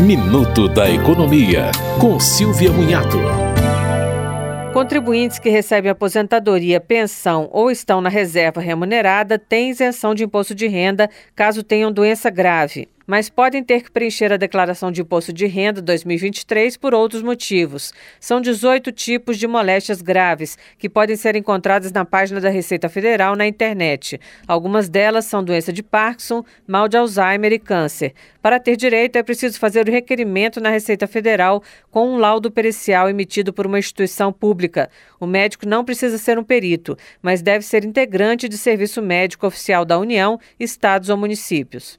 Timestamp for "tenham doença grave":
11.64-12.88